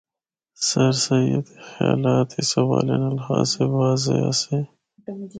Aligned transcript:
سرسید 0.67 1.43
دے 1.49 1.55
خیالات 1.69 2.29
اس 2.39 2.51
حوالے 2.59 2.95
خاصے 3.25 3.63
واضح 3.75 4.15
آسے۔ 4.29 4.59